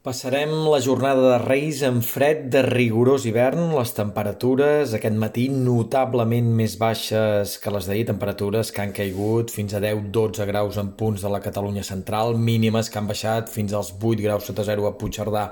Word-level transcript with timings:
Passarem 0.00 0.48
la 0.64 0.78
jornada 0.80 1.20
de 1.34 1.38
Reis 1.42 1.82
en 1.84 1.98
fred 2.00 2.46
de 2.48 2.62
rigorós 2.64 3.26
hivern. 3.28 3.74
Les 3.76 3.90
temperatures 3.92 4.94
aquest 4.96 5.16
matí 5.20 5.42
notablement 5.52 6.46
més 6.56 6.78
baixes 6.80 7.58
que 7.60 7.72
les 7.74 7.84
d'ahir, 7.84 8.06
temperatures 8.08 8.70
que 8.72 8.80
han 8.80 8.94
caigut 8.96 9.52
fins 9.52 9.74
a 9.76 9.80
10-12 9.84 10.46
graus 10.48 10.78
en 10.80 10.94
punts 10.96 11.20
de 11.20 11.28
la 11.28 11.42
Catalunya 11.44 11.84
central, 11.84 12.32
mínimes 12.40 12.88
que 12.88 12.96
han 12.96 13.10
baixat 13.10 13.52
fins 13.52 13.74
als 13.76 13.90
8 13.92 14.24
graus 14.24 14.48
sota 14.48 14.64
zero 14.64 14.86
a 14.88 14.94
Puigcerdà 14.96 15.42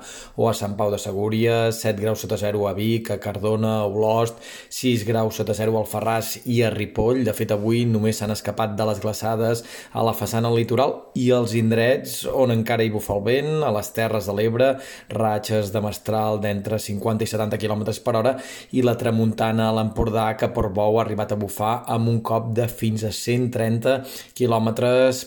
o 0.41 0.49
a 0.49 0.55
Sant 0.57 0.79
Pau 0.81 0.89
de 0.97 1.03
Segúries, 1.05 1.83
7 1.85 2.01
graus 2.01 2.25
sota 2.25 2.41
zero 2.41 2.65
a 2.71 2.73
Vic, 2.73 3.13
a 3.13 3.21
Cardona, 3.21 3.83
a 3.83 3.85
Olost, 3.85 4.41
6 4.71 5.05
graus 5.11 5.43
sota 5.43 5.53
zero 5.53 5.77
al 5.77 5.87
Ferràs 5.93 6.39
i 6.47 6.63
a 6.63 6.73
Ripoll. 6.73 7.21
De 7.29 7.37
fet, 7.37 7.53
avui 7.53 7.85
només 7.85 8.17
s'han 8.17 8.33
escapat 8.33 8.81
de 8.81 8.89
les 8.95 9.05
glaçades 9.05 9.61
a 9.93 10.09
la 10.09 10.17
façana 10.17 10.49
litoral 10.57 10.97
i 11.21 11.29
als 11.37 11.53
indrets 11.53 12.25
on 12.33 12.57
encara 12.57 12.89
hi 12.89 12.97
bufa 12.97 13.21
el 13.21 13.25
vent, 13.29 13.55
a 13.61 13.77
les 13.77 13.93
terres 13.93 14.25
de 14.25 14.38
l'Ebre, 14.39 14.71
ratxes 15.13 15.73
de 15.75 15.83
mestral 15.85 16.41
d'entre 16.43 16.79
50 16.81 17.27
i 17.27 17.31
70 17.31 17.61
km 17.61 17.85
per 18.05 18.15
hora 18.19 18.35
i 18.73 18.85
la 18.87 18.97
tramuntana 18.99 19.69
a 19.69 19.75
l'Empordà 19.77 20.31
que 20.39 20.51
per 20.55 20.69
Bou 20.75 20.99
ha 20.99 21.05
arribat 21.05 21.35
a 21.35 21.41
bufar 21.41 21.75
amb 21.91 22.09
un 22.13 22.21
cop 22.25 22.53
de 22.57 22.69
fins 22.71 23.05
a 23.05 23.13
130 23.15 23.99
km 24.39 24.69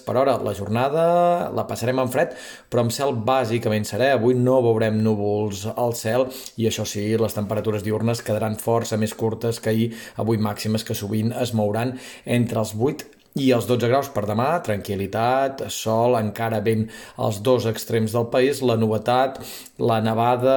per 0.05 0.17
hora. 0.17 0.37
La 0.41 0.55
jornada 0.57 1.05
la 1.53 1.67
passarem 1.69 2.01
en 2.01 2.11
fred, 2.11 2.35
però 2.71 2.85
amb 2.85 2.95
cel 2.95 3.15
bàsicament 3.27 3.87
serè. 3.87 4.11
Avui 4.15 4.37
no 4.37 4.59
veurem 4.65 5.01
núvols 5.03 5.67
al 5.75 5.95
cel 5.97 6.27
i 6.57 6.69
això 6.69 6.85
sí, 6.87 7.05
les 7.17 7.37
temperatures 7.37 7.85
diurnes 7.85 8.23
quedaran 8.25 8.59
força 8.59 8.99
més 9.01 9.15
curtes 9.17 9.59
que 9.61 9.73
ahir, 9.73 9.89
avui 10.21 10.41
màximes 10.41 10.85
que 10.87 10.97
sovint 10.97 11.33
es 11.41 11.55
mouran 11.57 11.97
entre 12.25 12.63
els 12.63 12.75
8 12.77 13.20
i 13.39 13.47
els 13.55 13.63
12 13.63 13.87
graus 13.87 14.09
per 14.11 14.25
demà, 14.27 14.57
tranquil·litat, 14.59 15.63
sol, 15.71 16.17
encara 16.19 16.59
ben 16.63 16.89
als 17.15 17.39
dos 17.45 17.63
extrems 17.69 18.11
del 18.11 18.25
país. 18.27 18.59
La 18.59 18.75
novetat, 18.75 19.37
la 19.79 20.01
nevada 20.03 20.55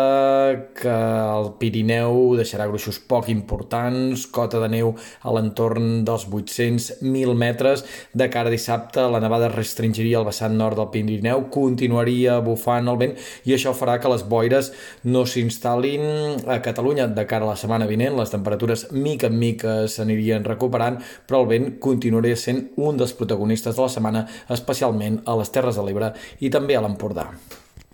que 0.74 0.90
el 0.90 1.52
Pirineu 1.60 2.34
deixarà 2.34 2.66
gruixos 2.66 2.98
poc 2.98 3.28
importants, 3.30 4.24
cota 4.26 4.58
de 4.64 4.70
neu 4.72 4.90
a 5.22 5.34
l'entorn 5.36 6.02
dels 6.08 6.26
800.000 6.26 7.36
metres. 7.38 7.84
De 8.12 8.26
cara 8.32 8.50
a 8.50 8.54
dissabte, 8.54 9.06
la 9.06 9.22
nevada 9.22 9.52
restringiria 9.54 10.18
el 10.18 10.26
vessant 10.26 10.58
nord 10.58 10.80
del 10.80 10.90
Pirineu, 10.90 11.46
continuaria 11.54 12.40
bufant 12.42 12.90
el 12.90 12.98
vent 12.98 13.14
i 13.46 13.54
això 13.54 13.74
farà 13.76 14.00
que 14.02 14.10
les 14.10 14.26
boires 14.26 14.72
no 15.06 15.22
s'instal·lin 15.30 16.42
a 16.50 16.58
Catalunya. 16.64 17.06
De 17.06 17.26
cara 17.30 17.46
a 17.46 17.52
la 17.52 17.60
setmana 17.60 17.86
vinent, 17.86 18.18
les 18.18 18.34
temperatures 18.34 18.88
mica 18.90 19.30
en 19.30 19.38
mica 19.38 19.78
s'anirien 19.86 20.42
recuperant, 20.42 20.98
però 21.28 21.44
el 21.44 21.50
vent 21.54 21.72
continuaria 21.78 22.34
sent 22.34 22.63
un 22.76 22.96
dels 23.00 23.16
protagonistes 23.18 23.76
de 23.76 23.82
la 23.82 23.92
setmana, 23.92 24.24
especialment 24.48 25.22
a 25.26 25.36
les 25.40 25.52
Terres 25.54 25.76
de 25.80 25.84
l'Ebre 25.86 26.14
i 26.40 26.50
també 26.50 26.76
a 26.76 26.82
l'Empordà. 26.84 27.30